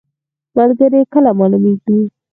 [0.57, 1.97] ملګری کله معلومیږي؟